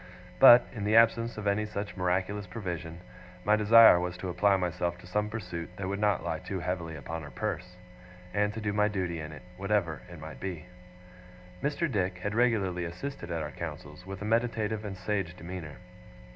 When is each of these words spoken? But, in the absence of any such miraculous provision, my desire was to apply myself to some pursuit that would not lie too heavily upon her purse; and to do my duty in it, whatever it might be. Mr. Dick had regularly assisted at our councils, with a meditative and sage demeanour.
But, 0.39 0.65
in 0.73 0.83
the 0.83 0.95
absence 0.95 1.37
of 1.37 1.45
any 1.45 1.63
such 1.63 1.95
miraculous 1.95 2.47
provision, 2.47 3.01
my 3.43 3.55
desire 3.55 3.99
was 3.99 4.17
to 4.17 4.29
apply 4.29 4.57
myself 4.57 4.97
to 4.97 5.05
some 5.05 5.29
pursuit 5.29 5.69
that 5.77 5.87
would 5.87 5.99
not 5.99 6.23
lie 6.23 6.39
too 6.39 6.59
heavily 6.59 6.95
upon 6.95 7.21
her 7.21 7.29
purse; 7.29 7.75
and 8.33 8.51
to 8.55 8.59
do 8.61 8.73
my 8.73 8.87
duty 8.87 9.19
in 9.19 9.31
it, 9.31 9.43
whatever 9.57 10.01
it 10.09 10.19
might 10.19 10.39
be. 10.39 10.65
Mr. 11.61 11.85
Dick 11.87 12.17
had 12.17 12.33
regularly 12.33 12.83
assisted 12.85 13.29
at 13.29 13.43
our 13.43 13.51
councils, 13.51 14.03
with 14.03 14.23
a 14.23 14.25
meditative 14.25 14.83
and 14.83 14.97
sage 14.97 15.35
demeanour. 15.37 15.75